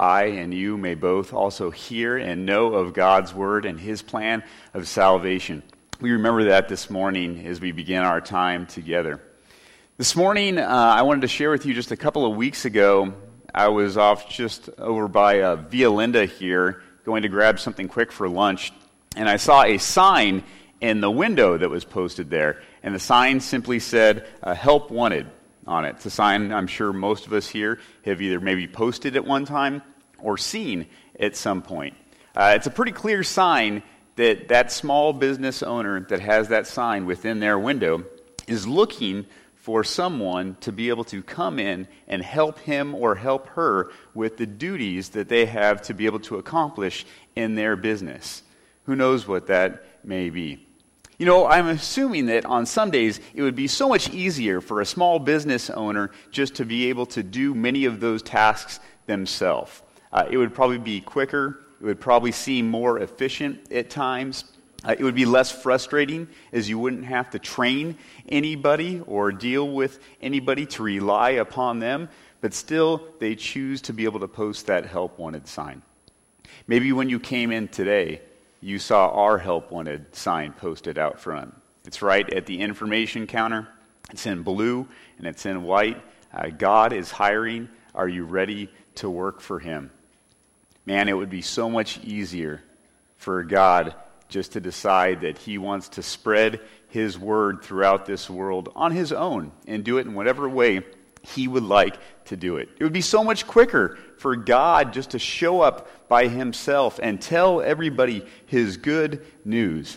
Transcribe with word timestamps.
I 0.00 0.24
and 0.24 0.54
you 0.54 0.78
may 0.78 0.94
both 0.94 1.34
also 1.34 1.70
hear 1.70 2.16
and 2.16 2.46
know 2.46 2.72
of 2.72 2.94
God's 2.94 3.34
word 3.34 3.66
and 3.66 3.78
his 3.78 4.00
plan 4.00 4.42
of 4.72 4.88
salvation. 4.88 5.62
We 6.00 6.12
remember 6.12 6.44
that 6.44 6.70
this 6.70 6.88
morning 6.88 7.46
as 7.46 7.60
we 7.60 7.72
begin 7.72 8.02
our 8.02 8.22
time 8.22 8.64
together. 8.64 9.20
This 9.98 10.16
morning, 10.16 10.56
uh, 10.56 10.64
I 10.64 11.02
wanted 11.02 11.20
to 11.20 11.28
share 11.28 11.50
with 11.50 11.66
you 11.66 11.74
just 11.74 11.90
a 11.90 11.98
couple 11.98 12.24
of 12.24 12.34
weeks 12.34 12.64
ago. 12.64 13.12
I 13.54 13.68
was 13.68 13.98
off 13.98 14.30
just 14.30 14.70
over 14.78 15.06
by 15.06 15.42
uh, 15.42 15.56
Via 15.56 15.90
Linda 15.90 16.24
here, 16.24 16.82
going 17.04 17.20
to 17.20 17.28
grab 17.28 17.60
something 17.60 17.86
quick 17.86 18.10
for 18.10 18.26
lunch, 18.26 18.72
and 19.16 19.28
I 19.28 19.36
saw 19.36 19.64
a 19.64 19.76
sign 19.76 20.44
in 20.80 21.02
the 21.02 21.10
window 21.10 21.58
that 21.58 21.68
was 21.68 21.84
posted 21.84 22.30
there. 22.30 22.62
And 22.82 22.94
the 22.94 22.98
sign 22.98 23.40
simply 23.40 23.80
said, 23.80 24.26
uh, 24.42 24.54
Help 24.54 24.90
Wanted 24.90 25.26
on 25.66 25.84
it. 25.84 25.96
It's 25.96 26.06
a 26.06 26.10
sign 26.10 26.52
I'm 26.52 26.66
sure 26.66 26.90
most 26.94 27.26
of 27.26 27.34
us 27.34 27.46
here 27.46 27.78
have 28.06 28.22
either 28.22 28.40
maybe 28.40 28.66
posted 28.66 29.14
at 29.16 29.26
one 29.26 29.44
time 29.44 29.82
or 30.22 30.38
seen 30.38 30.86
at 31.18 31.36
some 31.36 31.62
point. 31.62 31.94
Uh, 32.34 32.52
it's 32.56 32.66
a 32.66 32.70
pretty 32.70 32.92
clear 32.92 33.22
sign 33.22 33.82
that 34.16 34.48
that 34.48 34.70
small 34.70 35.12
business 35.12 35.62
owner 35.62 36.00
that 36.00 36.20
has 36.20 36.48
that 36.48 36.66
sign 36.66 37.06
within 37.06 37.40
their 37.40 37.58
window 37.58 38.04
is 38.46 38.66
looking 38.66 39.26
for 39.54 39.84
someone 39.84 40.56
to 40.60 40.72
be 40.72 40.88
able 40.88 41.04
to 41.04 41.22
come 41.22 41.58
in 41.58 41.86
and 42.08 42.22
help 42.22 42.58
him 42.60 42.94
or 42.94 43.14
help 43.14 43.46
her 43.48 43.90
with 44.14 44.36
the 44.36 44.46
duties 44.46 45.10
that 45.10 45.28
they 45.28 45.44
have 45.44 45.82
to 45.82 45.94
be 45.94 46.06
able 46.06 46.20
to 46.20 46.36
accomplish 46.36 47.04
in 47.36 47.54
their 47.54 47.76
business. 47.76 48.42
Who 48.84 48.96
knows 48.96 49.28
what 49.28 49.46
that 49.48 49.84
may 50.04 50.30
be? 50.30 50.66
You 51.18 51.26
know, 51.26 51.46
I'm 51.46 51.68
assuming 51.68 52.26
that 52.26 52.46
on 52.46 52.64
Sundays 52.64 53.20
it 53.34 53.42
would 53.42 53.54
be 53.54 53.68
so 53.68 53.90
much 53.90 54.08
easier 54.08 54.62
for 54.62 54.80
a 54.80 54.86
small 54.86 55.18
business 55.18 55.68
owner 55.68 56.10
just 56.30 56.54
to 56.54 56.64
be 56.64 56.88
able 56.88 57.04
to 57.06 57.22
do 57.22 57.54
many 57.54 57.84
of 57.84 58.00
those 58.00 58.22
tasks 58.22 58.80
themselves. 59.06 59.82
Uh, 60.12 60.26
it 60.30 60.36
would 60.36 60.54
probably 60.54 60.78
be 60.78 61.00
quicker, 61.00 61.60
it 61.80 61.84
would 61.84 62.00
probably 62.00 62.32
seem 62.32 62.68
more 62.68 62.98
efficient 62.98 63.70
at 63.72 63.90
times. 63.90 64.44
Uh, 64.84 64.94
it 64.98 65.04
would 65.04 65.14
be 65.14 65.26
less 65.26 65.50
frustrating 65.50 66.26
as 66.52 66.68
you 66.68 66.78
wouldn't 66.78 67.04
have 67.04 67.30
to 67.30 67.38
train 67.38 67.96
anybody 68.28 69.00
or 69.06 69.30
deal 69.30 69.68
with 69.68 69.98
anybody 70.22 70.64
to 70.64 70.82
rely 70.82 71.30
upon 71.30 71.78
them, 71.78 72.08
but 72.40 72.54
still 72.54 73.06
they 73.18 73.34
choose 73.34 73.82
to 73.82 73.92
be 73.92 74.04
able 74.04 74.20
to 74.20 74.28
post 74.28 74.66
that 74.66 74.86
help 74.86 75.18
wanted 75.18 75.46
sign. 75.46 75.82
Maybe 76.66 76.92
when 76.92 77.08
you 77.08 77.20
came 77.20 77.52
in 77.52 77.68
today, 77.68 78.20
you 78.60 78.78
saw 78.78 79.08
our 79.08 79.38
help 79.38 79.70
wanted 79.70 80.14
sign 80.14 80.52
posted 80.52 80.98
out 80.98 81.20
front. 81.20 81.54
It's 81.84 82.02
right 82.02 82.28
at 82.32 82.46
the 82.46 82.60
information 82.60 83.26
counter. 83.26 83.68
It's 84.10 84.26
in 84.26 84.42
blue 84.42 84.86
and 85.18 85.26
it's 85.26 85.46
in 85.46 85.62
white. 85.62 86.00
Uh, 86.32 86.48
God 86.48 86.92
is 86.92 87.10
hiring. 87.10 87.68
Are 87.94 88.08
you 88.08 88.24
ready 88.24 88.70
to 88.96 89.10
work 89.10 89.40
for 89.40 89.58
Him? 89.58 89.90
Man, 90.86 91.08
it 91.08 91.16
would 91.16 91.30
be 91.30 91.42
so 91.42 91.70
much 91.70 91.98
easier 92.04 92.62
for 93.16 93.42
God 93.42 93.94
just 94.28 94.52
to 94.52 94.60
decide 94.60 95.22
that 95.22 95.38
He 95.38 95.58
wants 95.58 95.90
to 95.90 96.02
spread 96.02 96.60
His 96.88 97.18
word 97.18 97.62
throughout 97.62 98.06
this 98.06 98.30
world 98.30 98.70
on 98.74 98.92
His 98.92 99.12
own 99.12 99.52
and 99.66 99.84
do 99.84 99.98
it 99.98 100.06
in 100.06 100.14
whatever 100.14 100.48
way 100.48 100.82
He 101.22 101.48
would 101.48 101.64
like 101.64 101.96
to 102.26 102.36
do 102.36 102.56
it. 102.56 102.68
It 102.78 102.84
would 102.84 102.92
be 102.92 103.00
so 103.00 103.22
much 103.22 103.46
quicker 103.46 103.98
for 104.16 104.36
God 104.36 104.92
just 104.92 105.10
to 105.10 105.18
show 105.18 105.60
up 105.60 105.88
by 106.08 106.26
himself 106.26 106.98
and 107.00 107.22
tell 107.22 107.60
everybody 107.60 108.26
his 108.46 108.76
good 108.76 109.24
news. 109.44 109.96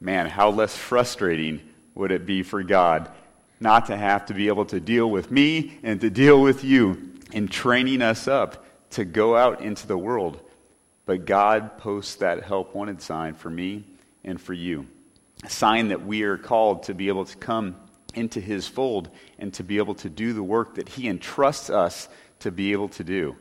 Man, 0.00 0.26
how 0.26 0.50
less 0.50 0.76
frustrating 0.76 1.60
would 1.94 2.12
it 2.12 2.26
be 2.26 2.42
for 2.42 2.62
God 2.62 3.10
not 3.58 3.86
to 3.86 3.96
have 3.96 4.26
to 4.26 4.34
be 4.34 4.48
able 4.48 4.66
to 4.66 4.80
deal 4.80 5.10
with 5.10 5.30
me 5.30 5.78
and 5.82 6.00
to 6.02 6.10
deal 6.10 6.40
with 6.40 6.62
you 6.62 7.14
in 7.32 7.48
training 7.48 8.02
us 8.02 8.28
up 8.28 8.65
to 8.96 9.04
go 9.04 9.36
out 9.36 9.60
into 9.60 9.86
the 9.86 9.96
world. 9.96 10.40
But 11.04 11.26
God 11.26 11.76
posts 11.78 12.16
that 12.16 12.42
help 12.42 12.74
wanted 12.74 13.02
sign 13.02 13.34
for 13.34 13.50
me 13.50 13.84
and 14.24 14.40
for 14.40 14.54
you. 14.54 14.86
A 15.44 15.50
sign 15.50 15.88
that 15.88 16.06
we 16.06 16.22
are 16.22 16.38
called 16.38 16.84
to 16.84 16.94
be 16.94 17.08
able 17.08 17.26
to 17.26 17.36
come 17.36 17.76
into 18.14 18.40
his 18.40 18.66
fold 18.66 19.10
and 19.38 19.52
to 19.54 19.62
be 19.62 19.76
able 19.76 19.94
to 19.96 20.08
do 20.08 20.32
the 20.32 20.42
work 20.42 20.76
that 20.76 20.88
he 20.88 21.08
entrusts 21.08 21.68
us 21.68 22.08
to 22.40 22.50
be 22.50 22.72
able 22.72 22.88
to 22.88 23.04
do. 23.04 23.36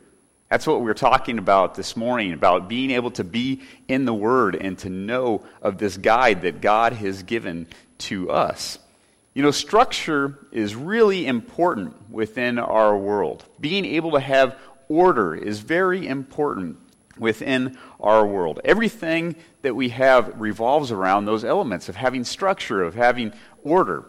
That's 0.49 0.67
what 0.67 0.81
we 0.81 0.91
are 0.91 0.94
talking 0.94 1.38
about 1.38 1.75
this 1.75 1.95
morning 1.95 2.33
about 2.33 2.67
being 2.67 2.91
able 2.91 3.11
to 3.11 3.23
be 3.23 3.61
in 3.88 4.03
the 4.03 4.13
Word 4.13 4.55
and 4.55 4.77
to 4.79 4.89
know 4.89 5.45
of 5.61 5.77
this 5.77 5.95
guide 5.95 6.41
that 6.41 6.59
God 6.59 6.91
has 6.91 7.23
given 7.23 7.67
to 7.99 8.29
us. 8.29 8.77
You 9.33 9.41
know, 9.41 9.51
structure 9.51 10.38
is 10.51 10.75
really 10.75 11.25
important 11.25 12.11
within 12.11 12.59
our 12.59 12.97
world. 12.97 13.45
Being 13.59 13.85
able 13.85 14.11
to 14.11 14.19
have 14.19 14.57
order 14.88 15.35
is 15.35 15.59
very 15.59 16.07
important 16.07 16.78
within 17.18 17.78
our 18.00 18.25
world. 18.25 18.59
Everything 18.63 19.35
that 19.62 19.75
we 19.75 19.90
have 19.90 20.40
revolves 20.40 20.91
around 20.91 21.25
those 21.25 21.44
elements 21.46 21.90
of 21.90 21.96
having 21.96 22.23
structure, 22.23 22.84
of 22.84 22.95
having 22.95 23.34
order. 23.63 24.06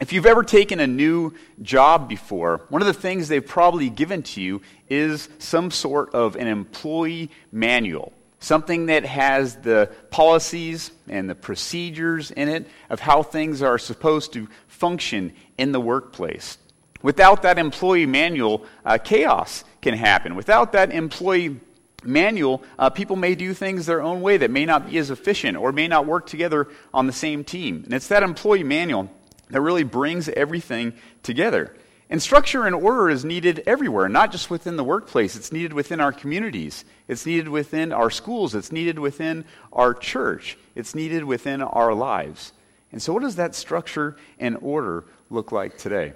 If 0.00 0.12
you've 0.12 0.26
ever 0.26 0.44
taken 0.44 0.78
a 0.78 0.86
new 0.86 1.34
job 1.60 2.08
before, 2.08 2.66
one 2.68 2.82
of 2.82 2.86
the 2.86 2.94
things 2.94 3.26
they've 3.26 3.44
probably 3.44 3.90
given 3.90 4.22
to 4.22 4.40
you 4.40 4.62
is 4.88 5.28
some 5.38 5.70
sort 5.70 6.14
of 6.14 6.36
an 6.36 6.46
employee 6.46 7.30
manual, 7.50 8.12
something 8.38 8.86
that 8.86 9.04
has 9.04 9.56
the 9.56 9.90
policies 10.10 10.92
and 11.08 11.28
the 11.28 11.34
procedures 11.34 12.30
in 12.30 12.48
it 12.48 12.68
of 12.90 13.00
how 13.00 13.24
things 13.24 13.60
are 13.60 13.78
supposed 13.78 14.32
to 14.34 14.48
function 14.68 15.32
in 15.56 15.72
the 15.72 15.80
workplace. 15.80 16.58
Without 17.02 17.42
that 17.42 17.58
employee 17.58 18.06
manual, 18.06 18.64
uh, 18.84 18.98
chaos 18.98 19.64
can 19.80 19.94
happen. 19.94 20.34
Without 20.34 20.72
that 20.72 20.90
employee 20.90 21.60
manual, 22.04 22.62
uh, 22.78 22.90
people 22.90 23.16
may 23.16 23.34
do 23.34 23.54
things 23.54 23.86
their 23.86 24.02
own 24.02 24.20
way 24.20 24.36
that 24.36 24.50
may 24.50 24.64
not 24.64 24.88
be 24.90 24.98
as 24.98 25.10
efficient 25.10 25.56
or 25.56 25.72
may 25.72 25.88
not 25.88 26.06
work 26.06 26.26
together 26.26 26.68
on 26.92 27.06
the 27.06 27.12
same 27.12 27.44
team. 27.44 27.82
And 27.84 27.94
it's 27.94 28.08
that 28.08 28.22
employee 28.22 28.64
manual 28.64 29.10
that 29.50 29.60
really 29.60 29.84
brings 29.84 30.28
everything 30.28 30.92
together. 31.22 31.74
And 32.10 32.22
structure 32.22 32.64
and 32.64 32.74
order 32.74 33.10
is 33.10 33.24
needed 33.24 33.62
everywhere, 33.66 34.08
not 34.08 34.32
just 34.32 34.48
within 34.48 34.76
the 34.76 34.84
workplace. 34.84 35.36
It's 35.36 35.52
needed 35.52 35.74
within 35.74 36.00
our 36.00 36.12
communities. 36.12 36.84
It's 37.06 37.26
needed 37.26 37.48
within 37.48 37.92
our 37.92 38.10
schools. 38.10 38.54
It's 38.54 38.72
needed 38.72 38.98
within 38.98 39.44
our 39.72 39.92
church. 39.92 40.56
It's 40.74 40.94
needed 40.94 41.24
within 41.24 41.60
our 41.60 41.92
lives. 41.92 42.52
And 42.92 43.02
so, 43.02 43.12
what 43.12 43.22
does 43.22 43.36
that 43.36 43.54
structure 43.54 44.16
and 44.38 44.56
order 44.62 45.04
look 45.28 45.52
like 45.52 45.76
today? 45.76 46.14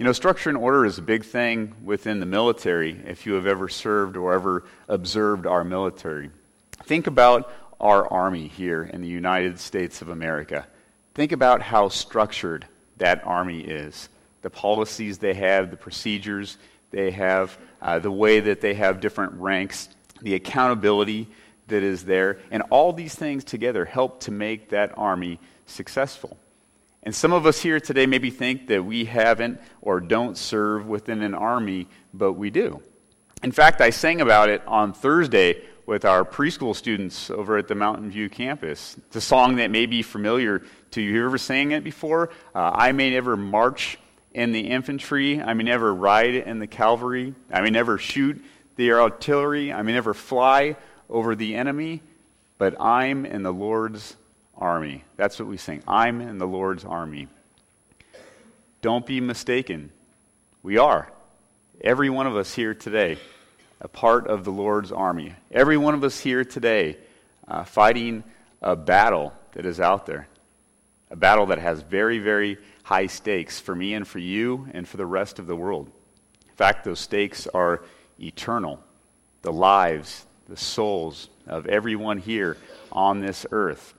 You 0.00 0.06
know, 0.06 0.12
structure 0.12 0.48
and 0.48 0.56
order 0.56 0.86
is 0.86 0.96
a 0.96 1.02
big 1.02 1.26
thing 1.26 1.74
within 1.84 2.20
the 2.20 2.26
military, 2.26 2.98
if 3.06 3.26
you 3.26 3.34
have 3.34 3.46
ever 3.46 3.68
served 3.68 4.16
or 4.16 4.32
ever 4.32 4.64
observed 4.88 5.46
our 5.46 5.62
military. 5.62 6.30
Think 6.84 7.06
about 7.06 7.52
our 7.78 8.10
army 8.10 8.48
here 8.48 8.82
in 8.82 9.02
the 9.02 9.08
United 9.08 9.60
States 9.60 10.00
of 10.00 10.08
America. 10.08 10.66
Think 11.12 11.32
about 11.32 11.60
how 11.60 11.90
structured 11.90 12.64
that 12.96 13.26
army 13.26 13.60
is 13.60 14.08
the 14.40 14.48
policies 14.48 15.18
they 15.18 15.34
have, 15.34 15.70
the 15.70 15.76
procedures 15.76 16.56
they 16.92 17.10
have, 17.10 17.58
uh, 17.82 17.98
the 17.98 18.10
way 18.10 18.40
that 18.40 18.62
they 18.62 18.72
have 18.72 19.02
different 19.02 19.34
ranks, 19.34 19.90
the 20.22 20.32
accountability 20.32 21.28
that 21.68 21.82
is 21.82 22.06
there. 22.06 22.38
And 22.50 22.62
all 22.70 22.94
these 22.94 23.14
things 23.14 23.44
together 23.44 23.84
help 23.84 24.20
to 24.20 24.30
make 24.30 24.70
that 24.70 24.96
army 24.96 25.38
successful. 25.66 26.38
And 27.02 27.14
some 27.14 27.32
of 27.32 27.46
us 27.46 27.60
here 27.60 27.80
today 27.80 28.06
maybe 28.06 28.30
think 28.30 28.66
that 28.66 28.84
we 28.84 29.06
haven't 29.06 29.60
or 29.80 30.00
don't 30.00 30.36
serve 30.36 30.86
within 30.86 31.22
an 31.22 31.34
army, 31.34 31.88
but 32.12 32.34
we 32.34 32.50
do. 32.50 32.82
In 33.42 33.52
fact, 33.52 33.80
I 33.80 33.88
sang 33.90 34.20
about 34.20 34.50
it 34.50 34.62
on 34.66 34.92
Thursday 34.92 35.62
with 35.86 36.04
our 36.04 36.24
preschool 36.24 36.76
students 36.76 37.30
over 37.30 37.56
at 37.56 37.68
the 37.68 37.74
Mountain 37.74 38.10
View 38.10 38.28
campus. 38.28 38.96
It's 39.06 39.16
a 39.16 39.20
song 39.20 39.56
that 39.56 39.70
may 39.70 39.86
be 39.86 40.02
familiar 40.02 40.62
to 40.90 41.00
you. 41.00 41.12
You 41.12 41.24
ever 41.24 41.38
sang 41.38 41.72
it 41.72 41.82
before? 41.82 42.30
Uh, 42.54 42.70
I 42.74 42.92
may 42.92 43.10
never 43.10 43.36
march 43.36 43.98
in 44.34 44.52
the 44.52 44.60
infantry. 44.60 45.40
I 45.40 45.54
may 45.54 45.64
never 45.64 45.94
ride 45.94 46.34
in 46.34 46.58
the 46.58 46.66
cavalry. 46.66 47.34
I 47.50 47.62
may 47.62 47.70
never 47.70 47.96
shoot 47.96 48.44
the 48.76 48.92
artillery. 48.92 49.72
I 49.72 49.82
may 49.82 49.92
never 49.92 50.14
fly 50.14 50.76
over 51.08 51.34
the 51.34 51.54
enemy, 51.54 52.02
but 52.58 52.80
I'm 52.80 53.26
in 53.26 53.42
the 53.42 53.52
Lord's 53.52 54.16
army. 54.60 55.04
That's 55.16 55.38
what 55.38 55.48
we 55.48 55.56
sing. 55.56 55.82
I'm 55.88 56.20
in 56.20 56.38
the 56.38 56.46
Lord's 56.46 56.84
army. 56.84 57.28
Don't 58.82 59.06
be 59.06 59.20
mistaken. 59.20 59.90
We 60.62 60.78
are. 60.78 61.10
Every 61.80 62.10
one 62.10 62.26
of 62.26 62.36
us 62.36 62.54
here 62.54 62.74
today 62.74 63.18
a 63.80 63.88
part 63.88 64.26
of 64.26 64.44
the 64.44 64.50
Lord's 64.50 64.92
army. 64.92 65.34
Every 65.50 65.76
one 65.76 65.94
of 65.94 66.04
us 66.04 66.20
here 66.20 66.44
today 66.44 66.96
uh, 67.48 67.64
fighting 67.64 68.22
a 68.60 68.76
battle 68.76 69.32
that 69.52 69.64
is 69.64 69.80
out 69.80 70.06
there, 70.06 70.28
a 71.10 71.16
battle 71.16 71.46
that 71.46 71.58
has 71.58 71.80
very, 71.80 72.18
very 72.18 72.58
high 72.82 73.06
stakes 73.06 73.58
for 73.58 73.74
me 73.74 73.94
and 73.94 74.06
for 74.06 74.18
you 74.18 74.68
and 74.74 74.86
for 74.86 74.96
the 74.96 75.06
rest 75.06 75.38
of 75.38 75.46
the 75.46 75.56
world. 75.56 75.86
In 76.48 76.56
fact, 76.56 76.84
those 76.84 77.00
stakes 77.00 77.46
are 77.46 77.82
eternal. 78.20 78.80
The 79.42 79.52
lives, 79.52 80.26
the 80.48 80.58
souls 80.58 81.28
of 81.46 81.66
everyone 81.66 82.18
here 82.18 82.58
on 82.92 83.20
this 83.20 83.46
earth. 83.50 83.94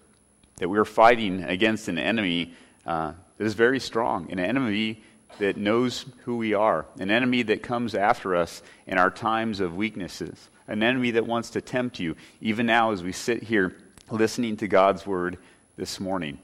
That 0.61 0.69
we're 0.69 0.85
fighting 0.85 1.43
against 1.43 1.87
an 1.87 1.97
enemy 1.97 2.53
uh, 2.85 3.13
that 3.39 3.45
is 3.45 3.55
very 3.55 3.79
strong, 3.79 4.31
an 4.31 4.37
enemy 4.37 5.01
that 5.39 5.57
knows 5.57 6.05
who 6.25 6.37
we 6.37 6.53
are, 6.53 6.85
an 6.99 7.09
enemy 7.09 7.41
that 7.41 7.63
comes 7.63 7.95
after 7.95 8.35
us 8.35 8.61
in 8.85 8.99
our 8.99 9.09
times 9.09 9.59
of 9.59 9.75
weaknesses, 9.75 10.49
an 10.67 10.83
enemy 10.83 11.09
that 11.09 11.25
wants 11.25 11.49
to 11.49 11.61
tempt 11.61 11.99
you, 11.99 12.15
even 12.41 12.67
now 12.67 12.91
as 12.91 13.01
we 13.01 13.11
sit 13.11 13.41
here 13.41 13.75
listening 14.11 14.55
to 14.57 14.67
God's 14.67 15.07
word 15.07 15.39
this 15.77 15.99
morning. 15.99 16.37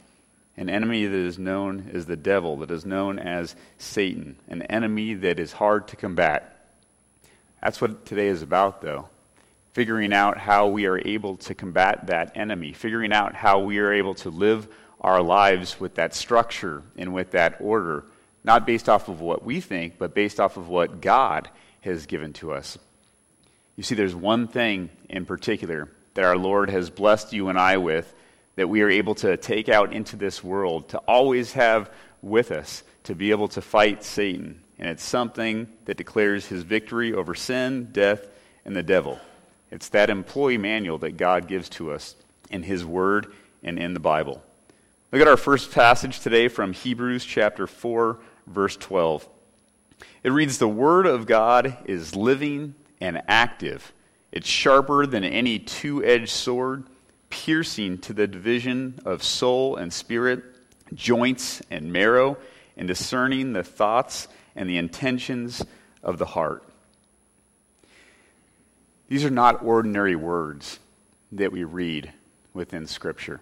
An 0.58 0.68
enemy 0.68 1.06
that 1.06 1.16
is 1.16 1.38
known 1.38 1.92
as 1.94 2.08
the 2.08 2.16
devil, 2.16 2.58
that 2.58 2.72
is 2.72 2.88
known 2.88 3.20
as 3.20 3.56
Satan, 3.78 4.36
an 4.48 4.64
enemy 4.64 5.14
that 5.14 5.38
is 5.38 5.52
hard 5.52 5.88
to 5.90 5.96
combat. 5.96 6.58
That's 7.62 7.80
what 7.80 8.08
today 8.08 8.30
is 8.30 8.42
about, 8.42 8.82
though. 8.82 9.10
Figuring 9.78 10.12
out 10.12 10.40
how 10.40 10.70
we 10.70 10.88
are 10.88 10.98
able 10.98 11.38
to 11.38 11.54
combat 11.54 12.08
that 12.08 12.36
enemy, 12.36 12.74
figuring 12.74 13.14
out 13.14 13.36
how 13.36 13.60
we 13.60 13.78
are 13.78 13.94
able 13.94 14.16
to 14.16 14.32
live 14.32 14.68
our 15.02 15.22
lives 15.22 15.80
with 15.80 15.94
that 15.98 16.16
structure 16.16 16.82
and 16.98 17.14
with 17.14 17.34
that 17.34 17.58
order, 17.60 18.04
not 18.44 18.66
based 18.66 18.90
off 18.90 19.08
of 19.08 19.22
what 19.22 19.46
we 19.46 19.62
think, 19.62 20.00
but 20.00 20.16
based 20.16 20.40
off 20.40 20.58
of 20.58 20.68
what 20.68 21.00
God 21.00 21.48
has 21.82 22.08
given 22.08 22.34
to 22.34 22.54
us. 22.54 22.80
You 23.76 23.84
see, 23.84 23.94
there's 23.94 24.16
one 24.16 24.48
thing 24.48 24.90
in 25.10 25.28
particular 25.28 25.88
that 26.16 26.26
our 26.26 26.38
Lord 26.38 26.72
has 26.72 26.90
blessed 26.90 27.32
you 27.34 27.50
and 27.50 27.60
I 27.60 27.78
with 27.78 28.12
that 28.56 28.70
we 28.70 28.82
are 28.82 28.90
able 28.90 29.14
to 29.14 29.38
take 29.38 29.70
out 29.70 29.94
into 29.94 30.16
this 30.16 30.44
world, 30.44 30.90
to 30.90 30.98
always 31.08 31.52
have 31.54 31.92
with 32.24 32.50
us, 32.50 32.82
to 33.04 33.14
be 33.14 33.30
able 33.30 33.50
to 33.50 33.62
fight 33.62 34.04
Satan. 34.04 34.60
And 34.80 34.90
it's 34.90 35.04
something 35.04 35.68
that 35.86 35.98
declares 35.98 36.48
his 36.48 36.64
victory 36.64 37.14
over 37.14 37.36
sin, 37.36 37.90
death, 37.92 38.26
and 38.66 38.76
the 38.76 38.82
devil. 38.82 39.20
It's 39.72 39.90
that 39.90 40.10
employee 40.10 40.58
manual 40.58 40.98
that 41.00 41.18
God 41.18 41.48
gives 41.48 41.70
to 41.70 41.92
us 41.92 42.16
in 42.50 42.64
his 42.64 42.86
word 42.86 43.28
and 43.64 43.78
in 43.78 43.94
the 43.94 44.00
Bible. 44.00 44.42
Look 45.12 45.22
at 45.22 45.28
our 45.28 45.38
first 45.38 45.72
passage 45.72 46.20
today 46.20 46.48
from 46.48 46.74
Hebrews 46.74 47.26
chapter 47.26 47.68
4, 47.68 48.18
verse 48.48 48.78
12. 48.78 49.28
It 50.24 50.32
reads 50.32 50.58
The 50.58 50.68
word 50.68 51.06
of 51.06 51.26
God 51.26 51.78
is 51.86 52.16
living 52.16 52.76
and 53.02 53.22
active 53.28 53.94
it's 54.32 54.48
sharper 54.48 55.06
than 55.06 55.24
any 55.24 55.60
two 55.60 56.04
edged 56.04 56.30
sword, 56.30 56.84
piercing 57.30 57.98
to 58.00 58.14
the 58.14 58.28
division 58.28 59.00
of 59.06 59.24
soul 59.24 59.78
and 59.78 59.92
spirit, 59.92 60.44
joints 60.94 61.62
and 61.72 61.92
marrow, 61.92 62.38
and 62.76 62.88
discerning 62.88 63.54
the 63.54 63.64
thoughts 63.64 64.28
and 64.56 64.70
the 64.70 64.78
intentions 64.78 65.66
of 66.04 66.18
the 66.18 66.26
heart. 66.26 66.64
These 69.08 69.24
are 69.24 69.30
not 69.30 69.64
ordinary 69.64 70.18
words 70.18 70.80
that 71.32 71.54
we 71.54 71.64
read 71.64 72.12
within 72.54 72.88
Scripture. 72.88 73.40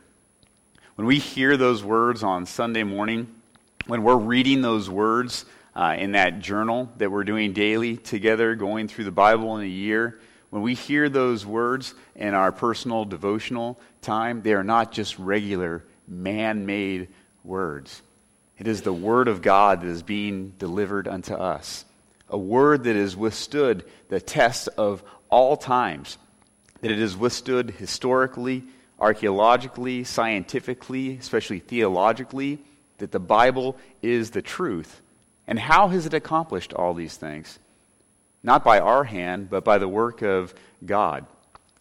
When 0.93 1.07
we 1.07 1.17
hear 1.17 1.57
those 1.57 1.83
words 1.83 2.21
on 2.21 2.45
Sunday 2.45 2.83
morning, 2.83 3.27
when 3.87 4.03
we're 4.03 4.15
reading 4.15 4.61
those 4.61 4.89
words 4.89 5.43
uh, 5.75 5.95
in 5.97 6.11
that 6.11 6.39
journal 6.39 6.91
that 6.97 7.11
we're 7.11 7.23
doing 7.23 7.53
daily 7.53 7.97
together, 7.97 8.53
going 8.53 8.87
through 8.87 9.05
the 9.05 9.11
Bible 9.11 9.57
in 9.57 9.63
a 9.63 9.67
year, 9.67 10.19
when 10.51 10.61
we 10.61 10.75
hear 10.75 11.09
those 11.09 11.47
words 11.47 11.95
in 12.15 12.35
our 12.35 12.51
personal 12.51 13.03
devotional 13.03 13.79
time, 14.03 14.43
they 14.43 14.53
are 14.53 14.63
not 14.63 14.91
just 14.91 15.17
regular 15.17 15.83
man 16.07 16.67
made 16.67 17.07
words. 17.43 18.03
It 18.59 18.67
is 18.67 18.83
the 18.83 18.93
Word 18.93 19.27
of 19.27 19.41
God 19.41 19.81
that 19.81 19.87
is 19.87 20.03
being 20.03 20.51
delivered 20.59 21.07
unto 21.07 21.33
us, 21.33 21.85
a 22.29 22.37
Word 22.37 22.83
that 22.83 22.95
has 22.95 23.17
withstood 23.17 23.83
the 24.09 24.21
test 24.21 24.69
of 24.77 25.03
all 25.35 25.57
times, 25.57 26.17
that 26.81 26.91
it 26.91 26.99
has 26.99 27.17
withstood 27.17 27.71
historically, 27.71 28.63
archaeologically, 28.99 30.03
scientifically, 30.03 31.17
especially 31.17 31.59
theologically, 31.59 32.59
that 32.99 33.11
the 33.11 33.19
Bible 33.19 33.75
is 34.01 34.31
the 34.31 34.41
truth. 34.41 35.01
And 35.47 35.59
how 35.59 35.89
has 35.89 36.05
it 36.05 36.13
accomplished 36.13 36.73
all 36.73 36.93
these 36.93 37.17
things? 37.17 37.59
not 38.45 38.63
by 38.63 38.79
our 38.79 39.03
hand, 39.03 39.49
but 39.49 39.65
by 39.65 39.79
the 39.79 39.87
work 39.87 40.21
of 40.21 40.53
God. 40.85 41.25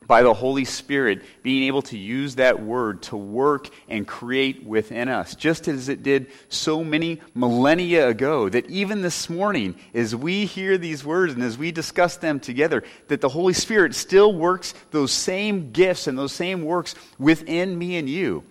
By 0.06 0.22
the 0.22 0.34
Holy 0.34 0.64
Spirit 0.64 1.22
being 1.42 1.64
able 1.64 1.82
to 1.82 1.98
use 1.98 2.36
that 2.36 2.62
word 2.62 3.02
to 3.04 3.16
work 3.16 3.68
and 3.88 4.06
create 4.06 4.64
within 4.64 5.08
us, 5.08 5.34
just 5.34 5.68
as 5.68 5.88
it 5.88 6.02
did 6.02 6.26
so 6.48 6.84
many 6.84 7.20
millennia 7.34 8.08
ago. 8.08 8.48
That 8.48 8.70
even 8.70 9.02
this 9.02 9.30
morning, 9.30 9.76
as 9.94 10.14
we 10.14 10.46
hear 10.46 10.78
these 10.78 11.04
words 11.04 11.34
and 11.34 11.42
as 11.42 11.58
we 11.58 11.72
discuss 11.72 12.16
them 12.16 12.40
together, 12.40 12.82
that 13.08 13.20
the 13.20 13.28
Holy 13.28 13.54
Spirit 13.54 13.94
still 13.94 14.34
works 14.34 14.74
those 14.90 15.12
same 15.12 15.72
gifts 15.72 16.06
and 16.06 16.18
those 16.18 16.32
same 16.32 16.64
works 16.64 16.94
within 17.18 17.76
me 17.78 17.96
and 17.96 18.08
you 18.08 18.44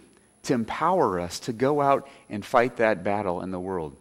to 0.43 0.53
empower 0.53 1.19
us 1.19 1.39
to 1.39 1.53
go 1.53 1.81
out 1.81 2.07
and 2.29 2.45
fight 2.45 2.77
that 2.77 3.03
battle 3.03 3.41
in 3.41 3.51
the 3.51 3.59
world 3.59 3.95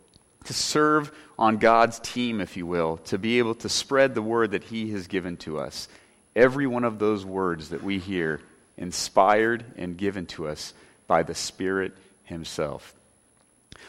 to 0.44 0.54
serve 0.54 1.12
on 1.38 1.56
God's 1.56 1.98
team, 2.00 2.40
if 2.40 2.56
you 2.56 2.66
will, 2.66 2.98
to 2.98 3.18
be 3.18 3.38
able 3.38 3.54
to 3.56 3.68
spread 3.68 4.14
the 4.14 4.22
word 4.22 4.52
that 4.52 4.64
He 4.64 4.92
has 4.92 5.06
given 5.06 5.36
to 5.38 5.58
us. 5.58 5.88
Every 6.34 6.66
one 6.66 6.84
of 6.84 6.98
those 6.98 7.24
words 7.24 7.70
that 7.70 7.82
we 7.82 7.98
hear, 7.98 8.40
inspired 8.76 9.64
and 9.76 9.96
given 9.96 10.26
to 10.26 10.48
us 10.48 10.72
by 11.06 11.22
the 11.22 11.34
Spirit 11.34 11.92
Himself. 12.24 12.94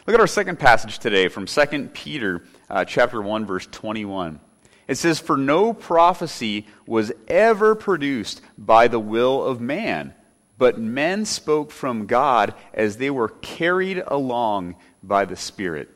Look 0.06 0.14
at 0.14 0.20
our 0.20 0.28
second 0.28 0.60
passage 0.60 1.00
today 1.00 1.30
from 1.30 1.46
2 1.46 1.90
Peter 1.94 2.44
uh, 2.70 2.84
chapter 2.84 3.22
1 3.22 3.46
verse 3.46 3.68
21. 3.72 4.40
It 4.88 4.96
says 4.96 5.20
for 5.20 5.38
no 5.38 5.74
prophecy 5.74 6.68
was 6.86 7.14
ever 7.30 7.76
produced 7.76 8.42
by 8.58 8.90
the 8.90 9.00
will 9.00 9.44
of 9.44 9.62
man, 9.62 10.14
but 10.58 10.78
men 10.78 11.24
spoke 11.24 11.72
from 11.72 12.06
God 12.06 12.54
as 12.74 12.98
they 12.98 13.10
were 13.10 13.30
carried 13.30 14.04
along 14.06 14.76
by 15.02 15.24
the 15.24 15.38
Spirit. 15.38 15.90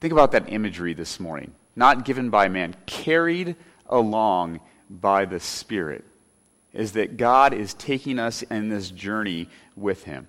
Think 0.00 0.12
about 0.12 0.32
that 0.32 0.50
imagery 0.50 0.94
this 0.94 1.20
morning. 1.20 1.52
Not 1.76 2.04
given 2.04 2.30
by 2.30 2.48
man, 2.48 2.74
carried 2.86 3.56
along 3.86 4.60
by 4.88 5.24
the 5.24 5.40
Spirit. 5.40 6.04
Is 6.72 6.92
that 6.92 7.16
God 7.16 7.52
is 7.52 7.74
taking 7.74 8.18
us 8.18 8.42
in 8.42 8.68
this 8.68 8.90
journey 8.90 9.48
with 9.76 10.04
Him. 10.04 10.26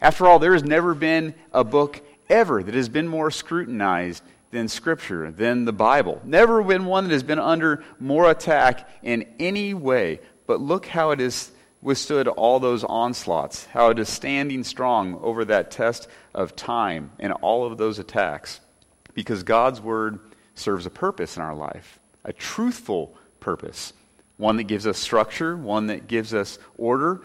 After 0.00 0.26
all, 0.26 0.38
there 0.38 0.52
has 0.52 0.64
never 0.64 0.94
been 0.94 1.34
a 1.52 1.64
book 1.64 2.00
ever 2.28 2.62
that 2.62 2.74
has 2.74 2.88
been 2.88 3.08
more 3.08 3.30
scrutinized 3.30 4.22
than 4.50 4.68
Scripture, 4.68 5.30
than 5.30 5.64
the 5.64 5.72
Bible. 5.72 6.20
Never 6.24 6.62
been 6.62 6.84
one 6.84 7.04
that 7.04 7.12
has 7.12 7.22
been 7.22 7.38
under 7.38 7.84
more 7.98 8.30
attack 8.30 8.90
in 9.02 9.26
any 9.38 9.74
way. 9.74 10.20
But 10.46 10.60
look 10.60 10.86
how 10.86 11.12
it 11.12 11.20
has 11.20 11.50
withstood 11.80 12.28
all 12.28 12.60
those 12.60 12.84
onslaughts, 12.84 13.64
how 13.66 13.90
it 13.90 13.98
is 13.98 14.08
standing 14.08 14.64
strong 14.64 15.18
over 15.22 15.44
that 15.46 15.70
test 15.70 16.08
of 16.34 16.56
time 16.56 17.10
and 17.18 17.32
all 17.32 17.64
of 17.64 17.78
those 17.78 17.98
attacks 17.98 18.60
because 19.14 19.42
God's 19.42 19.80
word 19.80 20.18
serves 20.54 20.86
a 20.86 20.90
purpose 20.90 21.36
in 21.36 21.42
our 21.42 21.54
life, 21.54 21.98
a 22.24 22.32
truthful 22.32 23.14
purpose, 23.40 23.92
one 24.36 24.56
that 24.56 24.64
gives 24.64 24.86
us 24.86 24.98
structure, 24.98 25.56
one 25.56 25.88
that 25.88 26.08
gives 26.08 26.32
us 26.34 26.58
order, 26.78 27.22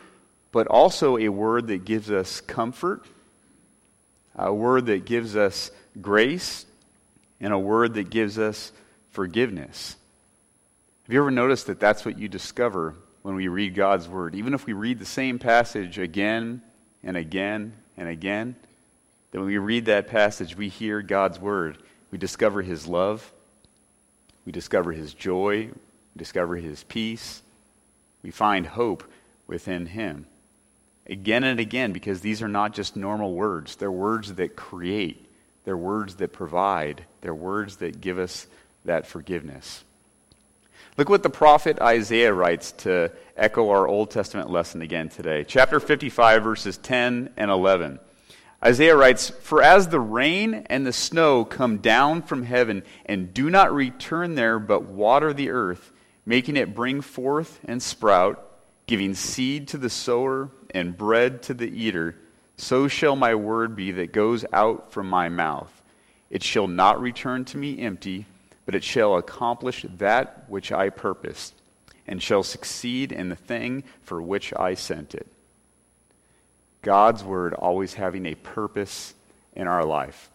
but 0.51 0.67
also 0.67 1.17
a 1.17 1.29
word 1.29 1.67
that 1.67 1.85
gives 1.85 2.09
us 2.09 2.41
comfort, 2.41 3.05
a 4.35 4.53
word 4.53 4.87
that 4.87 5.05
gives 5.05 5.35
us 5.35 5.71
grace, 6.01 6.65
and 7.39 7.53
a 7.53 7.59
word 7.59 7.93
that 7.95 8.09
gives 8.09 8.39
us 8.39 8.71
forgiveness. 9.11 9.95
Have 11.05 11.13
you 11.13 11.19
ever 11.19 11.31
noticed 11.31 11.67
that 11.67 11.79
that's 11.79 12.05
what 12.05 12.17
you 12.17 12.27
discover 12.27 12.95
when 13.21 13.35
we 13.35 13.47
read 13.47 13.75
God's 13.75 14.07
word? 14.07 14.33
Even 14.35 14.53
if 14.53 14.65
we 14.65 14.73
read 14.73 14.99
the 14.99 15.05
same 15.05 15.39
passage 15.39 15.99
again 15.99 16.61
and 17.03 17.15
again 17.15 17.73
and 17.97 18.09
again, 18.09 18.55
that 19.31 19.39
when 19.39 19.47
we 19.47 19.57
read 19.57 19.85
that 19.85 20.07
passage, 20.07 20.55
we 20.55 20.69
hear 20.69 21.01
God's 21.01 21.39
word. 21.39 21.77
We 22.11 22.17
discover 22.17 22.61
his 22.61 22.87
love. 22.87 23.31
We 24.45 24.51
discover 24.51 24.93
his 24.93 25.13
joy. 25.13 25.69
Discover 26.17 26.57
his 26.57 26.83
peace. 26.83 27.41
We 28.23 28.31
find 28.31 28.65
hope 28.65 29.03
within 29.47 29.85
him. 29.85 30.25
Again 31.07 31.43
and 31.43 31.59
again, 31.59 31.91
because 31.91 32.21
these 32.21 32.41
are 32.41 32.47
not 32.47 32.73
just 32.73 32.95
normal 32.95 33.33
words, 33.33 33.75
they're 33.75 33.91
words 33.91 34.33
that 34.35 34.55
create, 34.55 35.29
they're 35.63 35.77
words 35.77 36.15
that 36.15 36.33
provide, 36.33 37.05
they're 37.21 37.35
words 37.35 37.77
that 37.77 38.01
give 38.01 38.17
us 38.17 38.47
that 38.85 39.05
forgiveness. 39.05 39.83
Look 40.97 41.09
what 41.09 41.23
the 41.23 41.29
prophet 41.29 41.79
Isaiah 41.81 42.33
writes 42.33 42.71
to 42.71 43.11
echo 43.35 43.69
our 43.69 43.85
Old 43.87 44.11
Testament 44.11 44.49
lesson 44.49 44.81
again 44.81 45.09
today. 45.09 45.43
Chapter 45.43 45.79
55, 45.79 46.41
verses 46.41 46.77
10 46.77 47.31
and 47.35 47.51
11. 47.51 47.99
Isaiah 48.63 48.95
writes, 48.95 49.29
For 49.29 49.61
as 49.61 49.89
the 49.89 49.99
rain 49.99 50.65
and 50.69 50.87
the 50.87 50.93
snow 50.93 51.43
come 51.43 51.77
down 51.77 52.21
from 52.21 52.43
heaven 52.43 52.81
and 53.05 53.33
do 53.33 53.49
not 53.49 53.75
return 53.75 54.35
there, 54.35 54.57
but 54.57 54.83
water 54.85 55.33
the 55.33 55.49
earth, 55.49 55.91
making 56.25 56.57
it 56.57 56.73
bring 56.75 57.01
forth 57.01 57.59
and 57.65 57.81
sprout, 57.81 58.41
giving 58.87 59.13
seed 59.13 59.67
to 59.67 59.77
the 59.77 59.89
sower 59.89 60.49
and 60.71 60.97
bread 60.97 61.41
to 61.43 61.53
the 61.53 61.69
eater, 61.69 62.15
so 62.57 62.87
shall 62.87 63.15
my 63.15 63.35
word 63.35 63.75
be 63.75 63.91
that 63.91 64.13
goes 64.13 64.45
out 64.53 64.91
from 64.91 65.09
my 65.09 65.29
mouth. 65.29 65.81
It 66.29 66.43
shall 66.43 66.67
not 66.67 67.01
return 67.01 67.45
to 67.45 67.57
me 67.57 67.79
empty, 67.79 68.25
but 68.65 68.75
it 68.75 68.83
shall 68.83 69.15
accomplish 69.15 69.85
that 69.97 70.45
which 70.47 70.71
I 70.71 70.89
purposed, 70.89 71.53
and 72.07 72.21
shall 72.21 72.43
succeed 72.43 73.11
in 73.11 73.29
the 73.29 73.35
thing 73.35 73.83
for 74.01 74.21
which 74.21 74.53
I 74.53 74.73
sent 74.73 75.13
it. 75.15 75.27
God's 76.81 77.23
word 77.23 77.53
always 77.53 77.95
having 77.95 78.25
a 78.25 78.35
purpose 78.35 79.13
in 79.53 79.67
our 79.67 79.83
life. 79.85 80.29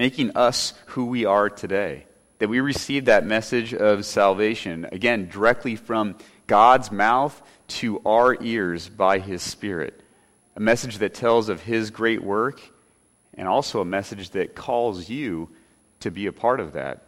making 0.00 0.34
us 0.34 0.72
who 0.86 1.04
we 1.04 1.26
are 1.26 1.50
today. 1.50 2.06
That 2.40 2.48
we 2.48 2.60
receive 2.60 3.04
that 3.04 3.26
message 3.26 3.74
of 3.74 4.04
salvation, 4.06 4.86
again, 4.90 5.28
directly 5.28 5.76
from 5.76 6.16
God's 6.46 6.90
mouth 6.90 7.40
to 7.68 8.00
our 8.04 8.42
ears 8.42 8.88
by 8.88 9.18
His 9.18 9.42
Spirit. 9.42 10.02
A 10.56 10.60
message 10.60 10.98
that 10.98 11.14
tells 11.14 11.50
of 11.50 11.60
His 11.60 11.90
great 11.90 12.24
work, 12.24 12.62
and 13.34 13.46
also 13.46 13.82
a 13.82 13.84
message 13.84 14.30
that 14.30 14.54
calls 14.54 15.08
you 15.10 15.50
to 16.00 16.10
be 16.10 16.26
a 16.26 16.32
part 16.32 16.60
of 16.60 16.72
that. 16.72 17.02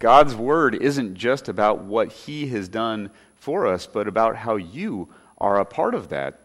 God's 0.00 0.34
Word 0.34 0.74
isn't 0.74 1.14
just 1.16 1.50
about 1.50 1.84
what 1.84 2.10
He 2.10 2.48
has 2.48 2.68
done 2.68 3.10
for 3.38 3.66
us, 3.66 3.86
but 3.86 4.08
about 4.08 4.34
how 4.34 4.56
you 4.56 5.08
are 5.36 5.60
a 5.60 5.66
part 5.66 5.94
of 5.94 6.08
that. 6.08 6.40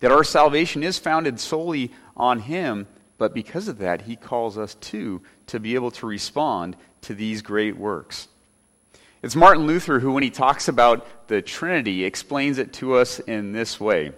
That 0.00 0.10
our 0.10 0.24
salvation 0.24 0.82
is 0.82 0.98
founded 0.98 1.38
solely 1.38 1.90
on 2.16 2.38
Him, 2.38 2.86
but 3.20 3.34
because 3.34 3.68
of 3.68 3.78
that, 3.78 4.00
He 4.00 4.16
calls 4.16 4.56
us 4.56 4.74
too 4.76 5.20
to 5.48 5.60
be 5.60 5.74
able 5.74 5.90
to 5.90 6.06
respond 6.06 6.74
to 7.02 7.14
these 7.14 7.42
great 7.42 7.76
works. 7.76 8.28
It's 9.22 9.36
Martin 9.36 9.66
Luther 9.66 10.00
who, 10.00 10.12
when 10.12 10.22
he 10.22 10.30
talks 10.30 10.68
about 10.68 11.06
the 11.28 11.42
Trinity, 11.42 12.04
explains 12.04 12.56
it 12.56 12.72
to 12.74 12.94
us 12.94 13.18
in 13.18 13.52
this 13.52 13.78
way. 13.78 14.12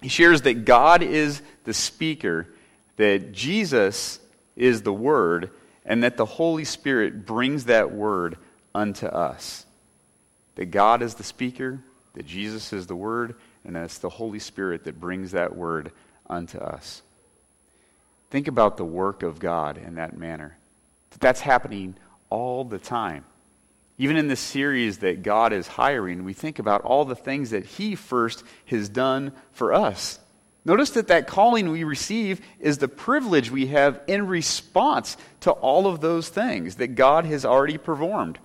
He 0.00 0.08
shares 0.08 0.40
that 0.42 0.64
God 0.64 1.02
is 1.02 1.42
the 1.64 1.74
speaker, 1.74 2.46
that 2.96 3.32
Jesus 3.32 4.20
is 4.56 4.80
the 4.80 4.92
Word, 4.92 5.50
and 5.84 6.02
that 6.02 6.16
the 6.16 6.24
Holy 6.24 6.64
Spirit 6.64 7.26
brings 7.26 7.66
that 7.66 7.92
Word 7.92 8.38
unto 8.74 9.04
us. 9.04 9.66
That 10.54 10.70
God 10.70 11.02
is 11.02 11.16
the 11.16 11.24
speaker, 11.24 11.78
that 12.14 12.26
Jesus 12.26 12.72
is 12.72 12.86
the 12.86 12.96
Word, 12.96 13.34
and 13.66 13.76
that 13.76 13.84
it's 13.84 13.98
the 13.98 14.08
Holy 14.08 14.38
Spirit 14.38 14.84
that 14.84 14.98
brings 14.98 15.32
that 15.32 15.54
Word 15.54 15.92
unto 16.26 16.56
us. 16.56 17.02
Think 18.36 18.48
about 18.48 18.76
the 18.76 18.84
work 18.84 19.22
of 19.22 19.38
God 19.38 19.78
in 19.78 19.94
that 19.94 20.14
manner. 20.14 20.58
That's 21.20 21.40
happening 21.40 21.96
all 22.28 22.64
the 22.64 22.78
time. 22.78 23.24
Even 23.96 24.18
in 24.18 24.28
this 24.28 24.40
series 24.40 24.98
that 24.98 25.22
God 25.22 25.54
is 25.54 25.66
hiring, 25.66 26.22
we 26.22 26.34
think 26.34 26.58
about 26.58 26.82
all 26.82 27.06
the 27.06 27.16
things 27.16 27.48
that 27.48 27.64
He 27.64 27.94
first 27.94 28.44
has 28.66 28.90
done 28.90 29.32
for 29.52 29.72
us. 29.72 30.18
Notice 30.66 30.90
that 30.90 31.08
that 31.08 31.26
calling 31.26 31.70
we 31.70 31.82
receive 31.82 32.42
is 32.60 32.76
the 32.76 32.88
privilege 32.88 33.50
we 33.50 33.68
have 33.68 34.02
in 34.06 34.26
response 34.26 35.16
to 35.40 35.52
all 35.52 35.86
of 35.86 36.02
those 36.02 36.28
things 36.28 36.74
that 36.74 36.88
God 36.88 37.24
has 37.24 37.46
already 37.46 37.78
performed. 37.78 38.38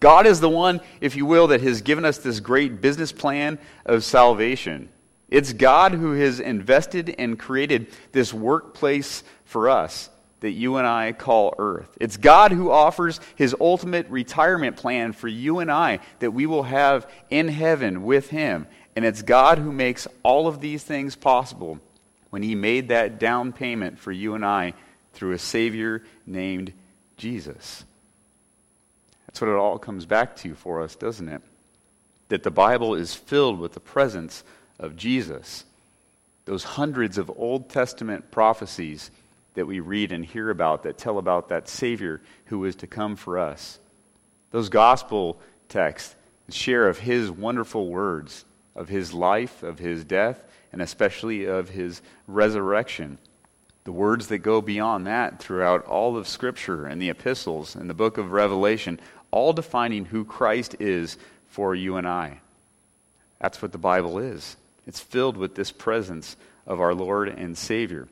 God 0.00 0.26
is 0.26 0.40
the 0.40 0.50
one, 0.50 0.82
if 1.00 1.16
you 1.16 1.24
will, 1.24 1.46
that 1.46 1.62
has 1.62 1.80
given 1.80 2.04
us 2.04 2.18
this 2.18 2.40
great 2.40 2.82
business 2.82 3.10
plan 3.10 3.58
of 3.86 4.04
salvation. 4.04 4.90
It's 5.28 5.52
God 5.52 5.92
who 5.92 6.12
has 6.12 6.40
invested 6.40 7.14
and 7.18 7.38
created 7.38 7.88
this 8.12 8.32
workplace 8.32 9.24
for 9.44 9.68
us 9.68 10.10
that 10.40 10.50
you 10.50 10.76
and 10.76 10.86
I 10.86 11.12
call 11.12 11.54
earth. 11.56 11.96
It's 11.98 12.18
God 12.18 12.52
who 12.52 12.70
offers 12.70 13.18
his 13.34 13.56
ultimate 13.58 14.06
retirement 14.10 14.76
plan 14.76 15.12
for 15.12 15.26
you 15.26 15.60
and 15.60 15.70
I 15.70 16.00
that 16.18 16.32
we 16.32 16.44
will 16.44 16.64
have 16.64 17.10
in 17.30 17.48
heaven 17.48 18.04
with 18.04 18.28
him. 18.28 18.66
And 18.94 19.06
it's 19.06 19.22
God 19.22 19.58
who 19.58 19.72
makes 19.72 20.06
all 20.22 20.46
of 20.46 20.60
these 20.60 20.84
things 20.84 21.16
possible 21.16 21.78
when 22.28 22.42
he 22.42 22.54
made 22.54 22.88
that 22.88 23.18
down 23.18 23.52
payment 23.52 23.98
for 23.98 24.12
you 24.12 24.34
and 24.34 24.44
I 24.44 24.74
through 25.14 25.32
a 25.32 25.38
Savior 25.38 26.02
named 26.26 26.72
Jesus. 27.16 27.84
That's 29.26 29.40
what 29.40 29.50
it 29.50 29.56
all 29.56 29.78
comes 29.78 30.04
back 30.04 30.36
to 30.36 30.54
for 30.54 30.82
us, 30.82 30.94
doesn't 30.94 31.28
it? 31.28 31.40
That 32.28 32.42
the 32.42 32.50
Bible 32.50 32.94
is 32.94 33.14
filled 33.14 33.58
with 33.58 33.72
the 33.72 33.80
presence 33.80 34.44
of 34.78 34.96
Jesus. 34.96 35.64
Those 36.44 36.64
hundreds 36.64 37.18
of 37.18 37.30
Old 37.36 37.70
Testament 37.70 38.30
prophecies 38.30 39.10
that 39.54 39.66
we 39.66 39.80
read 39.80 40.12
and 40.12 40.24
hear 40.24 40.50
about 40.50 40.82
that 40.82 40.98
tell 40.98 41.18
about 41.18 41.48
that 41.48 41.68
Savior 41.68 42.20
who 42.46 42.64
is 42.64 42.76
to 42.76 42.86
come 42.86 43.16
for 43.16 43.38
us. 43.38 43.78
Those 44.50 44.68
gospel 44.68 45.40
texts 45.68 46.14
share 46.50 46.88
of 46.88 46.98
His 46.98 47.30
wonderful 47.30 47.88
words, 47.88 48.44
of 48.74 48.88
His 48.88 49.14
life, 49.14 49.62
of 49.62 49.78
His 49.78 50.04
death, 50.04 50.42
and 50.72 50.82
especially 50.82 51.44
of 51.46 51.70
His 51.70 52.02
resurrection. 52.26 53.18
The 53.84 53.92
words 53.92 54.28
that 54.28 54.38
go 54.38 54.60
beyond 54.60 55.06
that 55.06 55.38
throughout 55.38 55.86
all 55.86 56.16
of 56.16 56.28
Scripture 56.28 56.86
and 56.86 57.00
the 57.00 57.10
epistles 57.10 57.74
and 57.74 57.88
the 57.88 57.94
book 57.94 58.18
of 58.18 58.32
Revelation, 58.32 59.00
all 59.30 59.52
defining 59.52 60.04
who 60.06 60.24
Christ 60.24 60.76
is 60.80 61.16
for 61.50 61.74
you 61.74 61.96
and 61.96 62.06
I. 62.06 62.40
That's 63.40 63.60
what 63.60 63.72
the 63.72 63.78
Bible 63.78 64.18
is. 64.18 64.56
It's 64.86 65.00
filled 65.00 65.36
with 65.36 65.54
this 65.54 65.70
presence 65.70 66.36
of 66.66 66.80
our 66.80 66.94
Lord 66.94 67.28
and 67.28 67.56
Savior. 67.56 68.08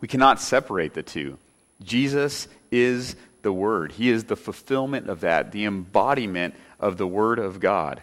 We 0.00 0.08
cannot 0.08 0.40
separate 0.40 0.94
the 0.94 1.02
two. 1.02 1.38
Jesus 1.82 2.48
is 2.70 3.16
the 3.42 3.52
Word, 3.52 3.92
He 3.92 4.10
is 4.10 4.24
the 4.24 4.36
fulfillment 4.36 5.08
of 5.08 5.20
that, 5.20 5.52
the 5.52 5.64
embodiment 5.64 6.54
of 6.80 6.96
the 6.96 7.06
Word 7.06 7.38
of 7.38 7.60
God. 7.60 8.02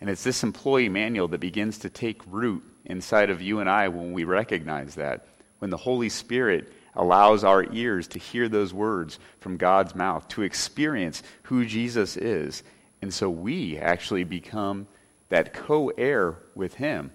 And 0.00 0.10
it's 0.10 0.24
this 0.24 0.42
employee 0.42 0.88
manual 0.88 1.28
that 1.28 1.40
begins 1.40 1.78
to 1.78 1.90
take 1.90 2.20
root 2.30 2.62
inside 2.84 3.30
of 3.30 3.42
you 3.42 3.60
and 3.60 3.68
I 3.68 3.88
when 3.88 4.12
we 4.12 4.24
recognize 4.24 4.94
that. 4.96 5.26
When 5.58 5.70
the 5.70 5.76
Holy 5.76 6.08
Spirit 6.08 6.72
allows 6.94 7.44
our 7.44 7.64
ears 7.72 8.08
to 8.08 8.18
hear 8.18 8.48
those 8.48 8.72
words 8.72 9.18
from 9.40 9.56
God's 9.56 9.94
mouth, 9.94 10.26
to 10.28 10.42
experience 10.42 11.22
who 11.44 11.66
Jesus 11.66 12.16
is. 12.16 12.62
And 13.02 13.12
so 13.12 13.28
we 13.28 13.78
actually 13.78 14.24
become 14.24 14.86
that 15.28 15.52
co 15.52 15.88
heir 15.88 16.36
with 16.54 16.74
Him, 16.74 17.10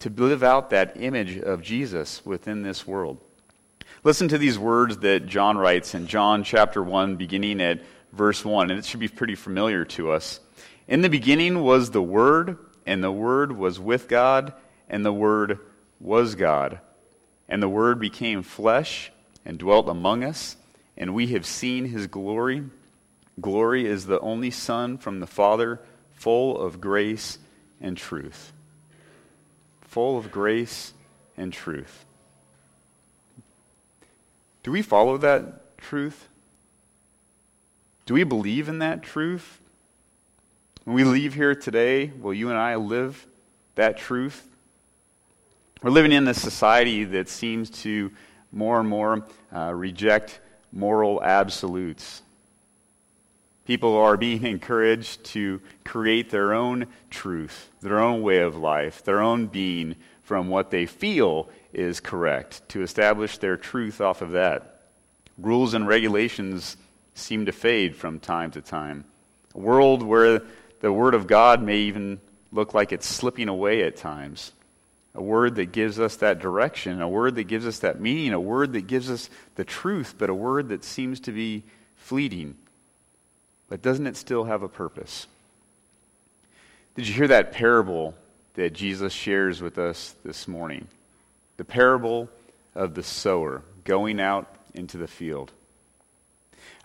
to 0.00 0.08
live 0.08 0.42
out 0.42 0.70
that 0.70 0.96
image 0.96 1.38
of 1.38 1.62
Jesus 1.62 2.24
within 2.24 2.62
this 2.62 2.86
world. 2.86 3.18
Listen 4.02 4.28
to 4.28 4.38
these 4.38 4.58
words 4.58 4.98
that 4.98 5.26
John 5.26 5.58
writes 5.58 5.94
in 5.94 6.06
John 6.06 6.42
chapter 6.42 6.82
1, 6.82 7.16
beginning 7.16 7.60
at 7.60 7.82
verse 8.12 8.44
1, 8.44 8.70
and 8.70 8.78
it 8.78 8.86
should 8.86 9.00
be 9.00 9.08
pretty 9.08 9.34
familiar 9.34 9.84
to 9.84 10.10
us. 10.10 10.40
In 10.88 11.02
the 11.02 11.10
beginning 11.10 11.62
was 11.62 11.90
the 11.90 12.02
Word, 12.02 12.56
and 12.86 13.04
the 13.04 13.12
Word 13.12 13.52
was 13.52 13.78
with 13.78 14.08
God, 14.08 14.54
and 14.88 15.04
the 15.04 15.12
Word 15.12 15.58
was 16.00 16.34
God. 16.34 16.80
And 17.46 17.62
the 17.62 17.68
Word 17.68 18.00
became 18.00 18.42
flesh 18.42 19.12
and 19.44 19.58
dwelt 19.58 19.86
among 19.86 20.24
us, 20.24 20.56
and 20.96 21.14
we 21.14 21.28
have 21.28 21.44
seen 21.44 21.84
his 21.84 22.06
glory. 22.06 22.64
Glory 23.38 23.86
is 23.86 24.06
the 24.06 24.20
only 24.20 24.50
Son 24.50 24.96
from 24.96 25.20
the 25.20 25.26
Father, 25.26 25.78
full 26.14 26.58
of 26.58 26.80
grace 26.80 27.38
and 27.82 27.98
truth. 27.98 28.52
Full 29.90 30.18
of 30.18 30.30
grace 30.30 30.92
and 31.36 31.52
truth. 31.52 32.04
Do 34.62 34.72
we 34.72 34.82
follow 34.82 35.16
that 35.18 35.76
truth? 35.78 36.28
Do 38.06 38.14
we 38.14 38.24
believe 38.24 38.68
in 38.68 38.78
that 38.78 39.02
truth? 39.02 39.58
When 40.84 40.96
we 40.96 41.04
leave 41.04 41.34
here 41.34 41.54
today, 41.54 42.12
will 42.20 42.34
you 42.34 42.50
and 42.50 42.58
I 42.58 42.76
live 42.76 43.26
that 43.74 43.98
truth? 43.98 44.46
We're 45.82 45.90
living 45.90 46.12
in 46.12 46.26
a 46.28 46.34
society 46.34 47.04
that 47.04 47.28
seems 47.28 47.70
to 47.82 48.10
more 48.52 48.80
and 48.80 48.88
more 48.88 49.26
uh, 49.54 49.72
reject 49.74 50.40
moral 50.72 51.22
absolutes. 51.22 52.22
People 53.70 53.96
are 53.98 54.16
being 54.16 54.44
encouraged 54.44 55.22
to 55.26 55.60
create 55.84 56.30
their 56.30 56.54
own 56.54 56.88
truth, 57.08 57.70
their 57.80 58.00
own 58.00 58.20
way 58.20 58.38
of 58.38 58.56
life, 58.56 59.04
their 59.04 59.20
own 59.20 59.46
being 59.46 59.94
from 60.24 60.48
what 60.48 60.72
they 60.72 60.86
feel 60.86 61.48
is 61.72 62.00
correct, 62.00 62.68
to 62.70 62.82
establish 62.82 63.38
their 63.38 63.56
truth 63.56 64.00
off 64.00 64.22
of 64.22 64.32
that. 64.32 64.80
Rules 65.38 65.72
and 65.72 65.86
regulations 65.86 66.76
seem 67.14 67.46
to 67.46 67.52
fade 67.52 67.94
from 67.94 68.18
time 68.18 68.50
to 68.50 68.60
time. 68.60 69.04
A 69.54 69.58
world 69.58 70.02
where 70.02 70.42
the 70.80 70.92
Word 70.92 71.14
of 71.14 71.28
God 71.28 71.62
may 71.62 71.76
even 71.76 72.20
look 72.50 72.74
like 72.74 72.90
it's 72.90 73.06
slipping 73.06 73.48
away 73.48 73.84
at 73.84 73.96
times. 73.96 74.50
A 75.14 75.22
word 75.22 75.54
that 75.54 75.70
gives 75.70 76.00
us 76.00 76.16
that 76.16 76.40
direction, 76.40 77.00
a 77.00 77.08
word 77.08 77.36
that 77.36 77.44
gives 77.44 77.68
us 77.68 77.78
that 77.78 78.00
meaning, 78.00 78.32
a 78.32 78.40
word 78.40 78.72
that 78.72 78.88
gives 78.88 79.08
us 79.08 79.30
the 79.54 79.64
truth, 79.64 80.16
but 80.18 80.28
a 80.28 80.34
word 80.34 80.70
that 80.70 80.82
seems 80.82 81.20
to 81.20 81.30
be 81.30 81.62
fleeting. 81.98 82.56
But 83.70 83.80
doesn't 83.80 84.06
it 84.06 84.18
still 84.18 84.44
have 84.44 84.62
a 84.62 84.68
purpose? 84.68 85.26
Did 86.96 87.08
you 87.08 87.14
hear 87.14 87.28
that 87.28 87.52
parable 87.52 88.14
that 88.54 88.74
Jesus 88.74 89.14
shares 89.14 89.62
with 89.62 89.78
us 89.78 90.14
this 90.22 90.46
morning? 90.46 90.86
the 91.60 91.64
parable 91.66 92.26
of 92.74 92.94
the 92.94 93.02
sower 93.02 93.60
going 93.84 94.18
out 94.18 94.48
into 94.72 94.96
the 94.96 95.06
field. 95.06 95.52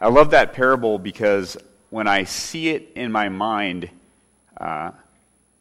I 0.02 0.10
love 0.10 0.32
that 0.32 0.52
parable 0.52 1.00
because 1.00 1.56
when 1.92 2.10
I 2.10 2.26
see 2.26 2.68
it 2.72 2.92
in 2.94 3.10
my 3.10 3.30
mind, 3.30 3.90
uh, 4.60 4.92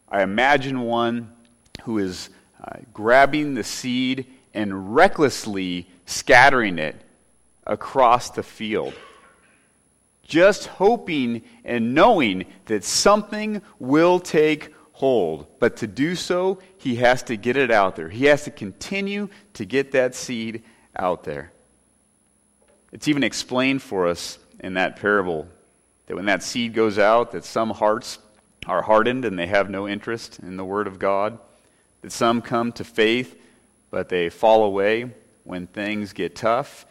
I 0.08 0.22
imagine 0.24 0.80
one 0.80 1.30
who 1.84 1.98
is 1.98 2.28
uh, 2.60 2.78
grabbing 2.92 3.54
the 3.54 3.62
seed 3.62 4.26
and 4.52 4.96
recklessly 4.96 5.86
scattering 6.06 6.80
it 6.80 6.96
across 7.64 8.30
the 8.30 8.42
field. 8.42 8.94
Just 10.26 10.66
hoping 10.66 11.42
and 11.64 11.94
knowing 11.94 12.44
that 12.66 12.84
something 12.84 13.62
will 13.78 14.20
take 14.20 14.74
hold. 14.92 15.46
But 15.58 15.76
to 15.78 15.86
do 15.86 16.14
so, 16.14 16.60
he 16.78 16.96
has 16.96 17.22
to 17.24 17.36
get 17.36 17.56
it 17.56 17.70
out 17.70 17.96
there. 17.96 18.08
He 18.08 18.26
has 18.26 18.44
to 18.44 18.50
continue 18.50 19.28
to 19.54 19.64
get 19.64 19.92
that 19.92 20.14
seed 20.14 20.62
out 20.96 21.24
there. 21.24 21.50
It's 22.92 23.08
even 23.08 23.24
explained 23.24 23.82
for 23.82 24.06
us 24.06 24.38
in 24.60 24.74
that 24.74 24.96
parable 24.96 25.48
that 26.06 26.16
when 26.16 26.26
that 26.26 26.42
seed 26.42 26.74
goes 26.74 26.98
out, 26.98 27.32
that 27.32 27.44
some 27.44 27.70
hearts 27.70 28.18
are 28.66 28.82
hardened 28.82 29.24
and 29.24 29.38
they 29.38 29.46
have 29.46 29.68
no 29.68 29.88
interest 29.88 30.38
in 30.38 30.56
the 30.56 30.64
Word 30.64 30.86
of 30.86 30.98
God, 30.98 31.38
that 32.02 32.12
some 32.12 32.40
come 32.40 32.72
to 32.72 32.84
faith 32.84 33.40
but 33.94 34.08
they 34.08 34.28
fall 34.28 34.64
away 34.64 35.08
when 35.44 35.68
things 35.68 36.12
get 36.12 36.34
tough, 36.34 36.84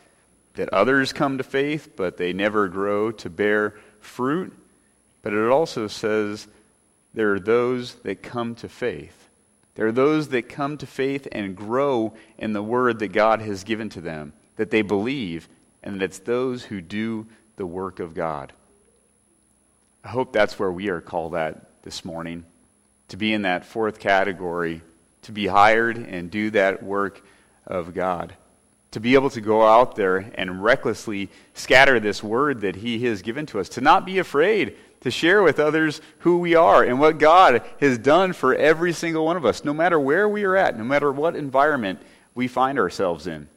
that 0.56 0.70
others 0.70 1.14
come 1.14 1.38
to 1.38 1.44
faith 1.44 1.90
but 1.96 2.18
they 2.18 2.34
never 2.34 2.68
grow 2.68 3.12
to 3.12 3.30
bear 3.30 3.76
fruit. 4.02 4.54
But 5.22 5.34
it 5.34 5.50
also 5.50 5.88
says 5.88 6.48
there 7.14 7.34
are 7.34 7.40
those 7.40 7.96
that 7.96 8.24
come 8.24 8.56
to 8.56 8.70
faith. 8.70 9.30
There 9.76 9.88
are 9.88 9.92
those 9.92 10.28
that 10.30 10.50
come 10.50 10.78
to 10.78 10.86
faith 10.86 11.28
and 11.32 11.56
grow 11.56 12.14
in 12.38 12.54
the 12.54 12.62
word 12.62 13.00
that 13.00 13.08
God 13.10 13.42
has 13.42 13.64
given 13.64 13.90
to 13.90 14.02
them, 14.02 14.34
that 14.58 14.70
they 14.70 14.84
believe, 14.84 15.48
and 15.82 15.96
that 15.96 16.06
it's 16.06 16.20
those 16.20 16.64
who 16.64 16.82
do 16.82 17.26
the 17.56 17.66
work 17.66 18.00
of 18.00 18.14
God. 18.14 18.52
I 20.04 20.10
hope 20.10 20.34
that's 20.34 20.60
where 20.60 20.72
we 20.72 20.90
are 20.90 21.02
called 21.02 21.34
at 21.34 21.82
this 21.84 22.06
morning 22.06 22.46
to 23.10 23.18
be 23.18 23.34
in 23.34 23.44
that 23.44 23.66
fourth 23.66 24.00
category, 24.00 24.82
to 25.24 25.32
be 25.32 25.48
hired 25.48 25.98
and 25.98 26.30
do 26.30 26.50
that 26.52 26.84
work 26.84 27.24
of 27.66 27.94
God. 27.94 28.34
To 28.94 29.00
be 29.00 29.14
able 29.14 29.30
to 29.32 29.42
go 29.42 29.64
out 29.64 29.96
there 29.96 30.32
and 30.36 30.64
recklessly 30.64 31.30
scatter 31.54 32.00
this 32.00 32.24
word 32.24 32.62
that 32.62 32.78
He 32.78 33.06
has 33.06 33.22
given 33.22 33.46
to 33.48 33.60
us. 33.60 33.70
To 33.70 33.82
not 33.82 34.06
be 34.06 34.18
afraid 34.18 34.76
to 35.02 35.12
share 35.12 35.44
with 35.44 35.60
others 35.60 36.02
who 36.20 36.38
we 36.38 36.56
are 36.56 36.84
and 36.84 37.00
what 37.00 37.18
God 37.18 37.62
has 37.82 37.98
done 37.98 38.34
for 38.34 38.56
every 38.56 38.94
single 38.94 39.26
one 39.26 39.36
of 39.36 39.46
us, 39.46 39.66
no 39.66 39.74
matter 39.74 40.00
where 40.00 40.30
we 40.30 40.46
are 40.46 40.56
at, 40.56 40.78
no 40.78 40.84
matter 40.84 41.12
what 41.12 41.36
environment 41.36 42.00
we 42.34 42.48
find 42.48 42.80
ourselves 42.80 43.28
in. 43.28 43.48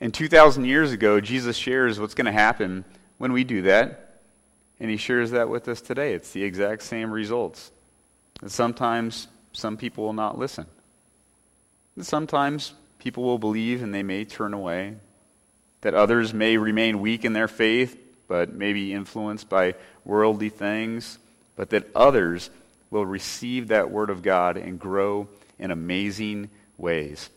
And 0.00 0.12
2,000 0.12 0.64
years 0.64 0.92
ago, 0.92 1.20
Jesus 1.20 1.56
shares 1.56 2.00
what's 2.00 2.14
going 2.14 2.26
to 2.26 2.32
happen 2.32 2.84
when 3.18 3.32
we 3.32 3.44
do 3.44 3.62
that 3.62 4.08
and 4.80 4.90
he 4.90 4.96
shares 4.96 5.32
that 5.32 5.48
with 5.48 5.68
us 5.68 5.80
today. 5.80 6.14
It's 6.14 6.32
the 6.32 6.44
exact 6.44 6.82
same 6.82 7.10
results. 7.10 7.70
And 8.40 8.50
sometimes 8.50 9.28
some 9.52 9.76
people 9.76 10.04
will 10.04 10.12
not 10.12 10.38
listen. 10.38 10.66
And 11.96 12.06
sometimes 12.06 12.74
people 12.98 13.24
will 13.24 13.38
believe 13.38 13.82
and 13.82 13.94
they 13.94 14.02
may 14.02 14.24
turn 14.24 14.54
away. 14.54 14.96
That 15.82 15.94
others 15.94 16.34
may 16.34 16.56
remain 16.56 17.00
weak 17.00 17.24
in 17.24 17.32
their 17.32 17.48
faith, 17.48 17.96
but 18.26 18.52
maybe 18.52 18.92
influenced 18.92 19.48
by 19.48 19.74
worldly 20.04 20.48
things. 20.48 21.18
But 21.56 21.70
that 21.70 21.88
others 21.94 22.50
will 22.90 23.06
receive 23.06 23.68
that 23.68 23.90
word 23.90 24.10
of 24.10 24.22
God 24.22 24.56
and 24.56 24.78
grow 24.78 25.28
in 25.58 25.70
amazing 25.70 26.50
ways 26.76 27.30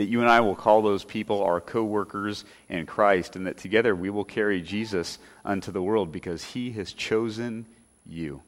that 0.00 0.08
you 0.08 0.22
and 0.22 0.30
I 0.30 0.40
will 0.40 0.54
call 0.54 0.80
those 0.80 1.04
people 1.04 1.42
our 1.42 1.60
co 1.60 1.84
workers 1.84 2.46
in 2.70 2.86
Christ, 2.86 3.36
and 3.36 3.46
that 3.46 3.58
together 3.58 3.94
we 3.94 4.08
will 4.08 4.24
carry 4.24 4.62
Jesus 4.62 5.18
unto 5.44 5.70
the 5.70 5.82
world 5.82 6.10
because 6.10 6.42
he 6.42 6.70
has 6.72 6.94
chosen 6.94 7.66
you. 8.06 8.40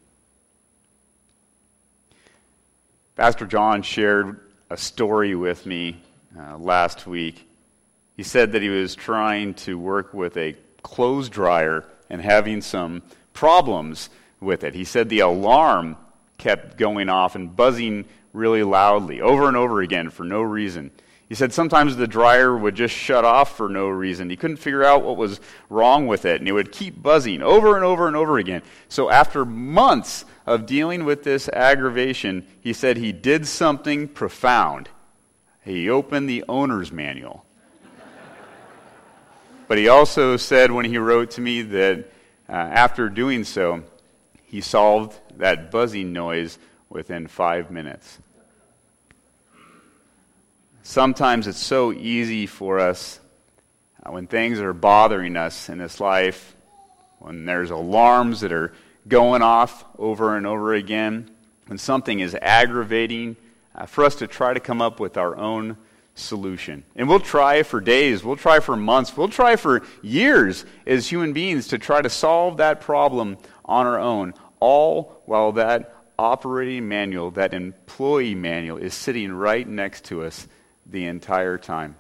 Pastor 3.17 3.45
John 3.45 3.83
shared 3.83 4.41
a 4.71 4.79
story 4.79 5.35
with 5.35 5.67
me 5.67 6.01
uh, 6.39 6.57
last 6.59 7.07
week. 7.07 7.47
He 8.17 8.23
said 8.23 8.53
that 8.53 8.63
he 8.63 8.69
was 8.69 8.95
trying 8.95 9.55
to 9.55 9.79
work 9.79 10.15
with 10.15 10.37
a 10.37 10.57
clothes 10.83 11.29
dryer 11.29 11.85
and 12.11 12.21
having 12.21 12.61
some 12.61 13.03
problems 13.33 14.11
with 14.41 14.65
it. 14.65 14.75
He 14.75 14.85
said 14.85 15.09
the 15.09 15.21
alarm 15.21 15.97
kept 16.39 16.77
going 16.77 17.09
off 17.09 17.35
and 17.35 17.55
buzzing 17.55 18.05
really 18.33 18.63
loudly 18.63 19.21
over 19.21 19.49
and 19.49 19.57
over 19.57 19.81
again 19.81 20.11
for 20.11 20.25
no 20.25 20.43
reason. 20.43 20.91
He 21.29 21.35
said 21.35 21.55
sometimes 21.55 21.97
the 21.97 22.07
dryer 22.07 22.55
would 22.55 22.75
just 22.75 22.95
shut 22.95 23.25
off 23.25 23.57
for 23.57 23.69
no 23.69 23.89
reason. 23.89 24.29
He 24.29 24.37
couldn't 24.37 24.59
figure 24.59 24.85
out 24.85 25.03
what 25.03 25.17
was 25.17 25.41
wrong 25.71 26.07
with 26.07 26.27
it, 26.27 26.41
and 26.41 26.49
it 26.49 26.53
would 26.53 26.73
keep 26.73 27.03
buzzing 27.03 27.41
over 27.41 27.75
and 27.75 27.85
over 27.85 28.07
and 28.07 28.17
over 28.17 28.37
again. 28.37 28.61
So, 28.91 29.09
after 29.09 29.47
months 29.47 30.27
of 30.45 30.67
dealing 30.67 31.07
with 31.07 31.23
this 31.23 31.49
aggravation, 31.49 32.47
he 32.61 32.75
said 32.75 32.99
he 32.99 33.13
did 33.13 33.47
something 33.47 34.09
profound. 34.09 34.91
He 35.65 35.89
opened 35.89 36.29
the 36.29 36.45
owner's 36.49 36.91
manual. 36.91 37.45
but 39.69 39.79
he 39.79 39.89
also 39.89 40.37
said 40.37 40.73
when 40.73 40.85
he 40.85 40.99
wrote 40.99 41.33
to 41.33 41.41
me 41.41 41.63
that 41.63 42.11
uh, 42.49 42.53
after 42.53 43.09
doing 43.09 43.45
so, 43.45 43.83
he 44.45 44.61
solved 44.61 45.19
that 45.39 45.71
buzzing 45.71 46.13
noise 46.13 46.59
within 46.91 47.27
five 47.27 47.71
minutes. 47.71 48.19
Sometimes 50.83 51.47
it's 51.47 51.59
so 51.59 51.93
easy 51.93 52.47
for 52.47 52.81
us 52.81 53.21
uh, 54.05 54.11
when 54.11 54.27
things 54.27 54.59
are 54.59 54.73
bothering 54.73 55.37
us 55.37 55.69
in 55.69 55.79
this 55.79 56.01
life, 56.01 56.55
when 57.21 57.47
there's 57.47 57.71
alarms 57.71 58.41
that 58.41 58.53
are 58.53 58.73
going 59.07 59.43
off 59.43 59.85
over 59.97 60.37
and 60.37 60.47
over 60.47 60.75
again, 60.75 61.31
when 61.67 61.79
something 61.79 62.19
is 62.19 62.37
aggravating, 62.43 63.37
uh, 63.75 63.87
for 63.87 64.05
us 64.05 64.17
to 64.17 64.27
try 64.27 64.55
to 64.55 64.61
come 64.61 64.83
up 64.83 65.01
with 65.01 65.17
our 65.17 65.37
own 65.37 65.77
solution. 66.15 66.85
And 66.95 67.09
we'll 67.09 67.21
try 67.21 67.63
for 67.63 67.81
days, 67.81 68.23
we'll 68.23 68.37
try 68.37 68.61
for 68.61 68.77
months, 68.77 69.17
we'll 69.17 69.29
try 69.29 69.57
for 69.57 69.83
years 70.03 70.65
as 70.87 71.09
human 71.09 71.33
beings 71.33 71.69
to 71.69 71.79
try 71.79 72.03
to 72.03 72.11
solve 72.11 72.59
that 72.59 72.81
problem 72.81 73.39
on 73.65 73.87
our 73.87 73.99
own, 73.99 74.35
all 74.61 75.23
while 75.27 75.53
that 75.53 75.95
operating 76.19 76.89
manual, 76.89 77.31
that 77.33 77.55
employee 77.55 78.35
manual, 78.35 78.77
is 78.77 78.95
sitting 78.95 79.33
right 79.33 79.67
next 79.67 80.05
to 80.07 80.25
us 80.25 80.47
the 80.87 81.07
entire 81.07 81.59
time. 81.59 81.97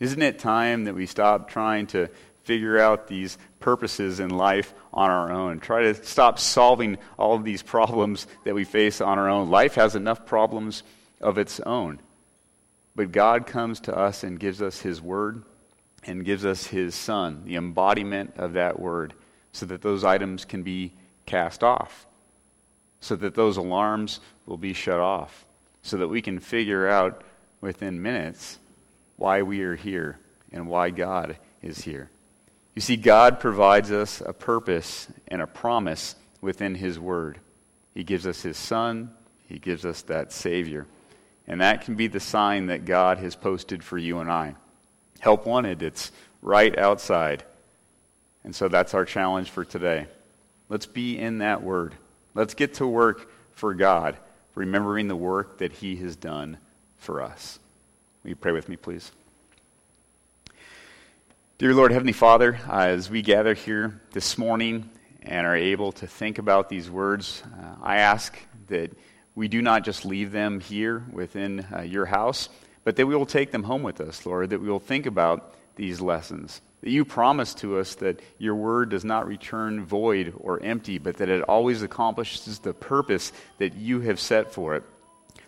Isn't 0.00 0.22
it 0.22 0.38
time 0.38 0.84
that 0.84 0.94
we 0.94 1.06
stop 1.06 1.50
trying 1.50 1.88
to 1.88 2.08
figure 2.48 2.78
out 2.78 3.08
these 3.08 3.36
purposes 3.60 4.20
in 4.20 4.30
life 4.30 4.72
on 4.90 5.10
our 5.10 5.30
own? 5.30 5.60
Try 5.60 5.82
to 5.82 5.94
stop 6.02 6.38
solving 6.38 6.96
all 7.18 7.34
of 7.34 7.44
these 7.44 7.62
problems 7.62 8.26
that 8.44 8.54
we 8.54 8.64
face 8.64 9.02
on 9.02 9.18
our 9.18 9.28
own. 9.28 9.50
Life 9.50 9.74
has 9.74 9.94
enough 9.94 10.24
problems 10.24 10.82
of 11.20 11.36
its 11.36 11.60
own. 11.60 12.00
But 12.96 13.12
God 13.12 13.46
comes 13.46 13.80
to 13.80 13.94
us 13.94 14.24
and 14.24 14.40
gives 14.40 14.62
us 14.62 14.80
His 14.80 14.98
Word 14.98 15.42
and 16.04 16.24
gives 16.24 16.46
us 16.46 16.64
His 16.64 16.94
Son, 16.94 17.42
the 17.44 17.56
embodiment 17.56 18.32
of 18.38 18.54
that 18.54 18.80
Word, 18.80 19.12
so 19.52 19.66
that 19.66 19.82
those 19.82 20.02
items 20.02 20.46
can 20.46 20.62
be 20.62 20.92
cast 21.26 21.62
off, 21.62 22.06
so 23.02 23.14
that 23.16 23.34
those 23.34 23.58
alarms 23.58 24.20
will 24.46 24.56
be 24.56 24.72
shut 24.72 25.00
off, 25.00 25.44
so 25.82 25.98
that 25.98 26.08
we 26.08 26.22
can 26.22 26.38
figure 26.38 26.88
out 26.88 27.22
within 27.60 28.00
minutes 28.00 28.58
why 29.16 29.42
we 29.42 29.60
are 29.60 29.76
here 29.76 30.18
and 30.50 30.66
why 30.66 30.88
God 30.88 31.36
is 31.62 31.82
here. 31.82 32.08
You 32.78 32.82
see, 32.82 32.96
God 32.96 33.40
provides 33.40 33.90
us 33.90 34.22
a 34.24 34.32
purpose 34.32 35.08
and 35.26 35.42
a 35.42 35.48
promise 35.48 36.14
within 36.40 36.76
His 36.76 36.96
Word. 36.96 37.40
He 37.92 38.04
gives 38.04 38.24
us 38.24 38.40
His 38.42 38.56
Son, 38.56 39.10
He 39.48 39.58
gives 39.58 39.84
us 39.84 40.02
that 40.02 40.30
Savior. 40.30 40.86
And 41.48 41.60
that 41.60 41.84
can 41.84 41.96
be 41.96 42.06
the 42.06 42.20
sign 42.20 42.66
that 42.66 42.84
God 42.84 43.18
has 43.18 43.34
posted 43.34 43.82
for 43.82 43.98
you 43.98 44.20
and 44.20 44.30
I. 44.30 44.54
Help 45.18 45.44
wanted, 45.44 45.82
it's 45.82 46.12
right 46.40 46.78
outside. 46.78 47.42
And 48.44 48.54
so 48.54 48.68
that's 48.68 48.94
our 48.94 49.04
challenge 49.04 49.50
for 49.50 49.64
today. 49.64 50.06
Let's 50.68 50.86
be 50.86 51.18
in 51.18 51.38
that 51.38 51.64
Word. 51.64 51.96
Let's 52.36 52.54
get 52.54 52.74
to 52.74 52.86
work 52.86 53.28
for 53.54 53.74
God, 53.74 54.16
remembering 54.54 55.08
the 55.08 55.16
work 55.16 55.58
that 55.58 55.72
He 55.72 55.96
has 55.96 56.14
done 56.14 56.58
for 57.00 57.22
us. 57.22 57.58
Will 58.22 58.28
you 58.28 58.36
pray 58.36 58.52
with 58.52 58.68
me, 58.68 58.76
please? 58.76 59.10
Dear 61.58 61.74
Lord, 61.74 61.90
Heavenly 61.90 62.12
Father, 62.12 62.56
uh, 62.68 62.82
as 62.82 63.10
we 63.10 63.20
gather 63.20 63.52
here 63.52 64.00
this 64.12 64.38
morning 64.38 64.88
and 65.22 65.44
are 65.44 65.56
able 65.56 65.90
to 65.90 66.06
think 66.06 66.38
about 66.38 66.68
these 66.68 66.88
words, 66.88 67.42
uh, 67.60 67.74
I 67.82 67.96
ask 67.96 68.38
that 68.68 68.96
we 69.34 69.48
do 69.48 69.60
not 69.60 69.84
just 69.84 70.04
leave 70.04 70.30
them 70.30 70.60
here 70.60 71.02
within 71.10 71.66
uh, 71.76 71.80
your 71.80 72.06
house, 72.06 72.48
but 72.84 72.94
that 72.94 73.08
we 73.08 73.16
will 73.16 73.26
take 73.26 73.50
them 73.50 73.64
home 73.64 73.82
with 73.82 74.00
us, 74.00 74.24
Lord, 74.24 74.50
that 74.50 74.60
we 74.60 74.68
will 74.68 74.78
think 74.78 75.06
about 75.06 75.52
these 75.74 76.00
lessons. 76.00 76.60
That 76.82 76.90
you 76.90 77.04
promise 77.04 77.54
to 77.54 77.78
us 77.78 77.96
that 77.96 78.20
your 78.38 78.54
word 78.54 78.90
does 78.90 79.04
not 79.04 79.26
return 79.26 79.84
void 79.84 80.34
or 80.38 80.62
empty, 80.62 80.98
but 80.98 81.16
that 81.16 81.28
it 81.28 81.42
always 81.42 81.82
accomplishes 81.82 82.60
the 82.60 82.72
purpose 82.72 83.32
that 83.58 83.74
you 83.74 83.98
have 84.02 84.20
set 84.20 84.52
for 84.54 84.76
it. 84.76 84.84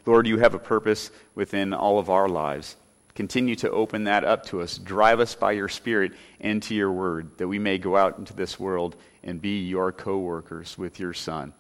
Lord, 0.05 0.27
you 0.27 0.39
have 0.39 0.55
a 0.55 0.59
purpose 0.59 1.13
within 1.37 1.73
all 1.73 2.01
of 2.01 2.11
our 2.11 2.29
lives. 2.29 2.75
Continue 3.21 3.55
to 3.57 3.71
open 3.71 4.05
that 4.05 4.25
up 4.25 4.47
to 4.47 4.63
us. 4.63 4.79
Drive 4.79 5.21
us 5.21 5.35
by 5.35 5.53
your 5.53 5.69
Spirit 5.69 6.13
into 6.39 6.75
your 6.75 6.91
word, 6.91 7.37
that 7.37 7.49
we 7.49 7.59
may 7.59 7.77
go 7.77 7.95
out 7.95 8.17
into 8.17 8.33
this 8.33 8.59
world 8.59 8.97
and 9.23 9.43
be 9.43 9.59
your 9.59 9.93
co 9.93 10.17
workers 10.17 10.79
with 10.79 10.99
your 10.99 11.13
Son. 11.13 11.53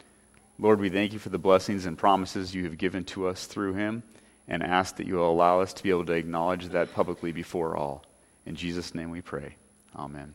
Lord, 0.59 0.81
we 0.81 0.88
thank 0.88 1.12
you 1.12 1.18
for 1.18 1.29
the 1.29 1.37
blessings 1.37 1.85
and 1.85 1.99
promises 1.99 2.55
you 2.55 2.64
have 2.64 2.79
given 2.79 3.05
to 3.05 3.27
us 3.27 3.44
through 3.44 3.75
him 3.75 4.03
and 4.49 4.62
ask 4.62 4.96
that 4.96 5.07
you 5.07 5.16
will 5.16 5.31
allow 5.31 5.61
us 5.61 5.75
to 5.75 5.83
be 5.83 5.90
able 5.90 6.07
to 6.07 6.14
acknowledge 6.14 6.64
that 6.68 6.94
publicly 6.94 7.31
before 7.31 7.77
all. 7.77 8.07
In 8.46 8.57
Jesus' 8.57 8.94
name 8.94 9.11
we 9.11 9.20
pray. 9.20 9.57
Amen. 9.94 10.33